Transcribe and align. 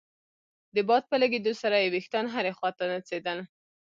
د 0.75 0.77
باد 0.87 1.03
په 1.11 1.15
لګېدو 1.21 1.53
سره 1.61 1.75
يې 1.81 1.87
ويښتان 1.93 2.25
هرې 2.33 2.51
خوا 2.57 2.69
ته 2.77 2.83
نڅېدل. 2.91 3.39